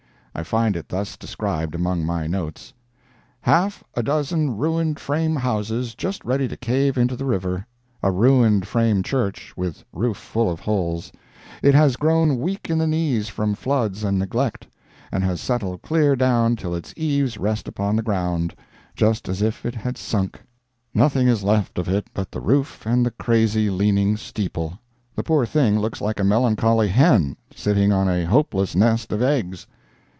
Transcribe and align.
I 0.33 0.43
find 0.43 0.77
it 0.77 0.87
thus 0.87 1.17
described 1.17 1.75
among 1.75 2.05
my 2.05 2.25
notes: 2.25 2.71
"Half 3.41 3.83
a 3.95 4.01
dozen 4.01 4.55
ruined 4.55 4.97
frame 4.97 5.35
houses 5.35 5.93
just 5.93 6.23
ready 6.23 6.47
to 6.47 6.55
cave 6.55 6.97
into 6.97 7.17
the 7.17 7.25
river; 7.25 7.67
a 8.01 8.11
ruined 8.13 8.65
frame 8.65 9.03
church, 9.03 9.53
with 9.57 9.83
roof 9.91 10.15
full 10.15 10.49
of 10.49 10.61
holes; 10.61 11.11
it 11.61 11.75
has 11.75 11.97
grown 11.97 12.39
weak 12.39 12.69
in 12.69 12.77
the 12.77 12.87
knees 12.87 13.27
from 13.27 13.55
floods 13.55 14.05
and 14.05 14.17
neglect, 14.17 14.65
and 15.11 15.21
has 15.25 15.41
settled 15.41 15.81
clear 15.81 16.15
down 16.15 16.55
till 16.55 16.75
its 16.75 16.93
eaves 16.95 17.37
rest 17.37 17.67
upon 17.67 17.97
the 17.97 18.01
ground, 18.01 18.55
just 18.95 19.27
as 19.27 19.41
if 19.41 19.65
it 19.65 19.75
had 19.75 19.97
sunk—nothing 19.97 21.27
is 21.27 21.43
left 21.43 21.77
of 21.77 21.89
it 21.89 22.07
but 22.13 22.31
the 22.31 22.41
roof 22.41 22.85
and 22.85 23.05
the 23.05 23.11
crazy, 23.11 23.69
leaning 23.69 24.15
steeple; 24.15 24.79
the 25.13 25.23
poor 25.23 25.45
thing 25.45 25.77
looks 25.77 25.99
like 25.99 26.21
a 26.21 26.23
melancholy 26.23 26.87
hen 26.87 27.35
sitting 27.53 27.91
on 27.91 28.07
a 28.07 28.25
hopeless 28.25 28.75
nest 28.77 29.11
of 29.11 29.21
eggs. 29.21 29.67